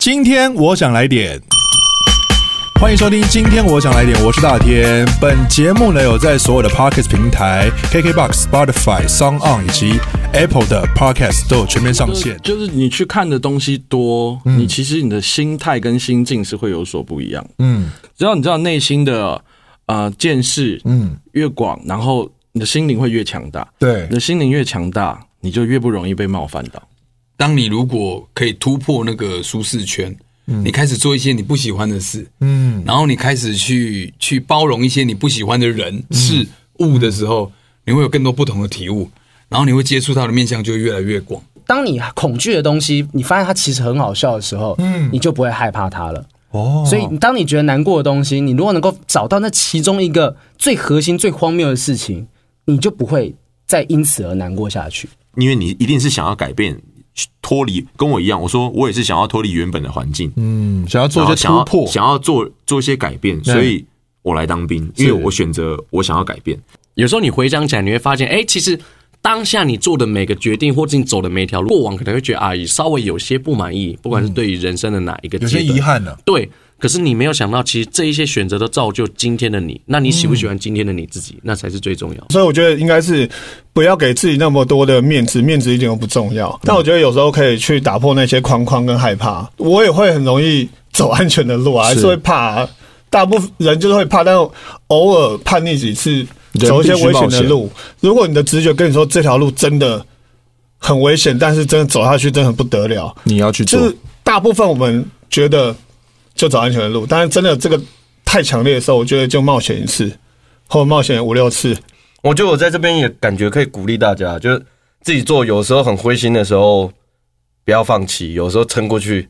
[0.00, 1.38] 今天我想来点。
[2.80, 5.06] 欢迎收听，今天我想来点，我是大天。
[5.20, 9.98] 本节目呢有在所有的 Podcast 平台、KKBox、Spotify、SoundOn 以及
[10.32, 12.40] Apple 的 Podcast 都有全面上线。
[12.42, 17.46] 就是你去看的东西多，嗯、你其实你的心态跟心境是会有所不一样。
[17.58, 19.44] 嗯，只要你知道内心的
[19.84, 23.68] 呃见识嗯越广，然后你的心灵会越强大。
[23.78, 26.82] 对，你的心灵越强大，你就越不容易被冒犯到。
[27.40, 30.14] 当你如果可以突破那个舒适圈。
[30.64, 36.44] 你开始做一些你不喜欢的事，嗯，然后你开始去去包容一些你不喜欢的人事
[36.80, 37.52] 物的时候，
[37.84, 39.08] 你会有更多不同的体悟，
[39.48, 41.40] 然后你会接触到的面向就会越来越广。
[41.68, 46.26] 当你恐惧的东西，你发现它其实很好笑的时候，嗯，你就不会害怕它了。
[46.50, 52.26] 哦，所以当你觉得难过的东西，你如果能够找到那其中一个最核心、最荒谬的事情，
[52.64, 53.32] 你就不会
[53.68, 55.08] 再因此而难过下去。
[55.36, 56.76] 因为你一定是想要改变。
[57.42, 63.84] 脱离跟我一样，我说我也是想要脱离原本的环境，嗯，想要做一些突破，想要做做一些改变，所以
[64.22, 66.58] 我来当兵，因为我选择我想要改变。
[66.94, 68.78] 有时候你回想起来，你会发现，哎，其实
[69.22, 76.48] 当下你做的每个决定，或者你走的每一条路，过往可能会觉得啊，稍微有些不满意，不管是对于人生的哪一个有些遗憾呢，对。
[76.78, 79.78] 可是你没有想到，其实这一些选择都造就今天的你。
[79.84, 81.38] 那你喜不喜欢今天的你自己？
[81.42, 82.26] 那才是最重要。
[82.30, 83.28] 所以我觉得应该是
[83.74, 86.58] 不要给自己那么多的面子，面子一点都不重要。
[86.64, 89.46] 但我觉得有时候可以去打破那些框框跟害怕。
[89.58, 92.66] 我也会很容易走安全的路啊，还是会怕。
[93.10, 94.34] 大部分人就是会怕，但
[94.86, 96.26] 偶尔叛逆几次，
[96.58, 97.70] 走一些危险的路。
[98.00, 100.04] 如果你的直觉跟你说这条路真的
[100.78, 103.78] 很危险，但是真的走下去真的很不得了，你要去做。
[103.78, 105.76] 就是大部分我们觉得。
[106.32, 107.78] 就走安全的路，但是真的这个
[108.24, 110.10] 太强烈的时候，我觉得就冒险一次，
[110.68, 111.76] 或者冒险五六次。
[112.22, 114.64] 我觉得我在这边也感觉可以鼓励大家，就是
[115.02, 116.90] 自己做，有时候很灰心的时候，
[117.64, 119.28] 不要放弃，有时候撑过去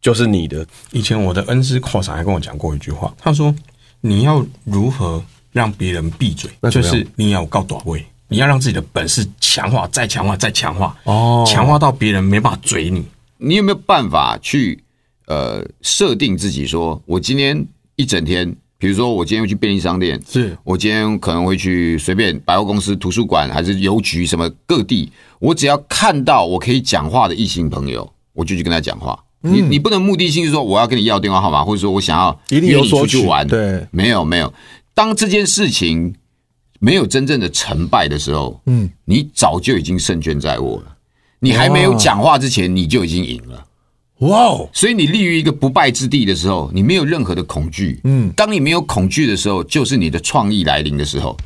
[0.00, 0.66] 就是你的。
[0.90, 3.54] 以前我的恩师寇长还跟我讲过一句话，他说
[4.00, 5.22] ：“你要如何
[5.58, 6.50] 让别人闭嘴？
[6.60, 13.04] 那就是你要告短位，你要让自己的本事强化，再强化，再强化，哦，强化到别人没办法嘴你。
[13.36, 14.82] 你有没有办法去？”
[15.28, 17.62] 呃，设定自己说，我今天
[17.96, 29.22] 一整天，比如说我今天会去便利商店，是我今天可能会去随便百货公司、图书馆还是邮局什么各地，我只要看到我可以讲话的异性朋友，我就去跟他讲话。
[29.42, 34.50] 嗯、你你不能目的性是说我要跟你要电话号码，或者说我想要约你出去玩，对，没有没有。
[34.98, 36.12] 当这件事情
[36.80, 40.96] 没有真正的成败的时候，嗯，你早就已经胜券在握了。
[41.38, 43.64] 你还没有讲话之前，你就已经赢了。
[44.26, 44.68] 哇哦！
[44.72, 48.00] 所以你立于一个不败之地的时候，你没有任何的恐惧。
[48.02, 51.36] 嗯，当你没有恐惧的时候，就是你的创意来临的时候。